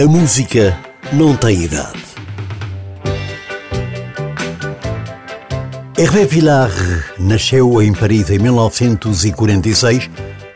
[0.00, 0.78] A música
[1.12, 2.00] não tem idade.
[5.98, 10.08] Hervé Villard nasceu em Paris em 1946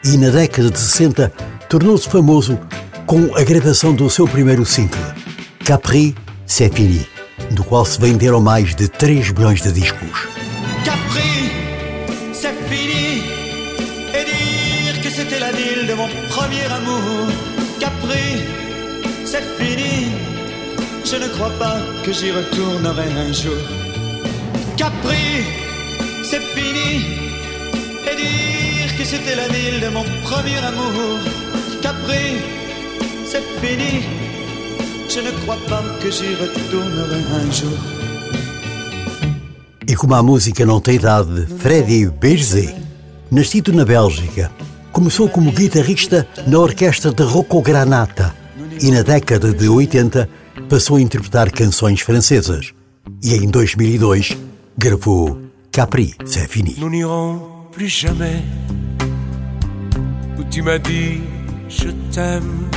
[0.03, 1.31] e na década de 60
[1.69, 2.59] tornou-se famoso
[3.05, 4.99] com a gravação do seu primeiro single,
[5.63, 6.15] Capri,
[6.47, 7.07] c'est fini,
[7.51, 10.27] do qual se venderam mais de 3 bilhões de discos.
[10.87, 11.51] Capri,
[12.33, 13.23] c'est fini,
[14.15, 17.29] et dire que c'était la ville de mon premier amour.
[17.79, 18.64] Capri,
[19.25, 20.13] c'est fini,
[21.05, 23.63] je ne crois pas que j'y retournerai un jour.
[24.77, 25.45] Capri,
[26.23, 27.05] c'est fini,
[28.11, 31.19] et dire que c'était la ville de mon premier amour.
[31.83, 32.27] Capri,
[33.27, 34.03] c'est fini,
[35.09, 37.79] je ne crois pas que j'y retournerai un jour.
[39.87, 42.75] E como a música não tem idade, Freddy Berzé,
[43.31, 44.51] nascido na Bélgica,
[44.91, 48.35] começou como guitarrista na orquestra de Rocco Granata
[48.81, 50.29] e na década de 80
[50.69, 52.73] passou a interpretar canções francesas.
[53.23, 54.37] E em 2002
[54.79, 55.39] gravou
[55.71, 56.77] Capri, c'est fini.
[56.79, 57.41] Nous n'irons
[57.73, 58.43] plus jamais
[60.39, 61.21] où tu m'as dit
[61.69, 62.69] je t'aime.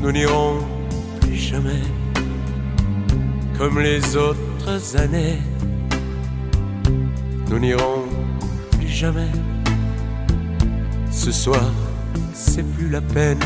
[0.00, 0.58] Nous n'irons
[1.20, 1.82] plus jamais
[3.58, 5.38] comme les autres années.
[7.48, 8.04] Nous n'irons
[8.72, 9.30] plus jamais.
[11.10, 11.70] Ce soir,
[12.34, 13.38] c'est plus la peine.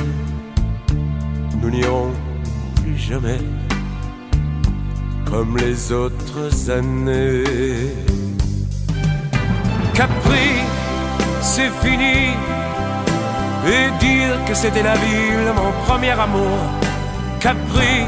[1.61, 2.11] Nous n'irons
[2.77, 3.39] plus jamais
[5.31, 7.93] comme les autres années.
[9.95, 10.49] Capri,
[11.41, 12.35] c'est fini.
[13.67, 16.59] Et dire que c'était la ville, mon premier amour.
[17.41, 18.07] Capri,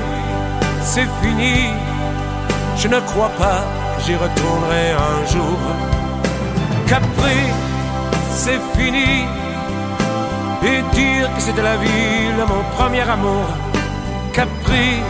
[0.83, 1.57] c'est fini.
[2.77, 3.65] Je ne crois pas
[3.97, 5.59] que j'y retournerai un jour.
[6.87, 7.41] Capri,
[8.31, 9.27] c'est fini.
[10.63, 13.47] Et dire que c'était la ville, mon premier amour.
[14.33, 15.01] Capri,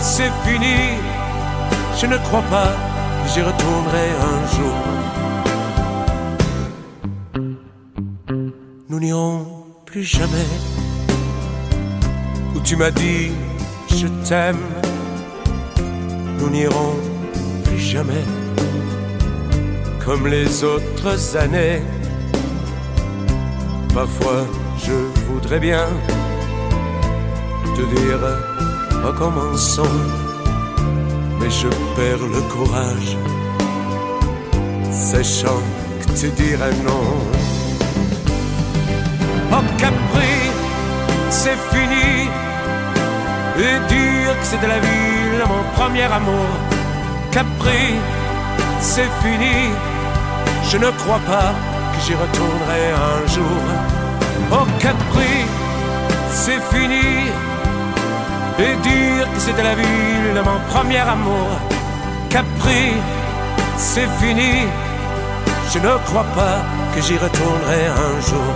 [0.00, 0.98] c'est fini.
[2.00, 2.72] Je ne crois pas
[3.22, 4.78] que j'y retournerai un jour.
[8.88, 9.46] Nous n'irons
[9.84, 10.50] plus jamais
[12.54, 13.30] où tu m'as dit
[13.96, 14.64] je t'aime.
[16.38, 16.96] Nous n'irons
[17.64, 18.24] plus jamais
[20.04, 21.82] comme les autres années.
[23.94, 24.46] Parfois
[24.78, 24.92] je
[25.28, 25.86] voudrais bien
[27.76, 28.20] te dire
[29.04, 29.98] recommençons
[31.40, 33.16] mais je perds le courage,
[34.90, 35.62] sachant
[36.00, 37.06] que tu dirais non.
[39.52, 40.36] Oh Capri,
[41.30, 42.28] c'est fini,
[43.58, 46.50] et dire que c'était la ville, mon premier amour.
[47.32, 47.94] Capri,
[48.80, 49.70] c'est fini,
[50.70, 51.52] je ne crois pas
[52.02, 53.62] j'y retournerai un jour.
[54.52, 55.34] Oh Capri,
[56.30, 57.10] c'est fini
[58.58, 61.48] et dire que c'était la ville de mon premier amour.
[62.28, 62.92] Capri,
[63.76, 64.52] c'est fini.
[65.72, 66.58] Je ne crois pas
[66.94, 68.54] que j'y retournerai un jour.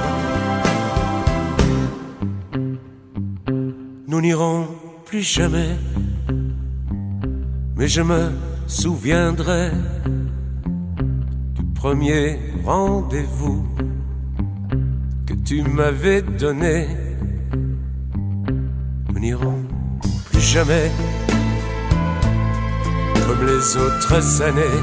[4.09, 4.69] Nous n'irons
[5.05, 5.77] plus jamais,
[7.77, 8.31] mais je me
[8.67, 9.71] souviendrai
[11.85, 13.63] premier rendez-vous
[15.27, 16.87] que tu m'avais donné.
[19.13, 19.61] Nous n'irons
[20.31, 20.91] plus jamais
[23.27, 24.81] comme les autres années.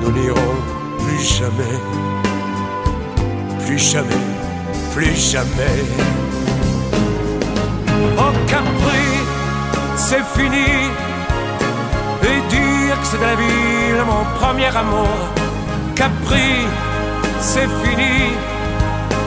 [0.00, 0.56] Nous n'irons
[0.98, 1.78] plus jamais,
[3.64, 4.24] plus jamais,
[4.92, 5.78] plus jamais.
[8.18, 9.06] Oh Capri,
[9.96, 11.09] c'est fini.
[13.10, 15.08] Que c'est la ville, mon premier amour.
[15.96, 16.66] Capri,
[17.40, 18.36] c'est fini.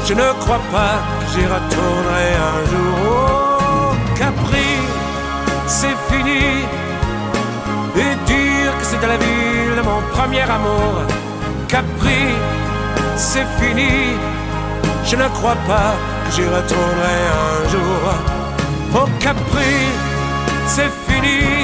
[0.05, 2.95] Je ne crois pas que j'y retournerai un jour.
[3.09, 4.72] Oh, Capri,
[5.67, 6.63] c'est fini.
[7.97, 10.93] Et dire que c'était la ville, mon premier amour.
[11.67, 12.23] Capri,
[13.17, 14.16] c'est fini.
[15.03, 15.91] Je ne crois pas
[16.25, 18.02] que j'y retournerai un jour.
[18.96, 19.75] Oh Capri,
[20.67, 21.62] c'est fini.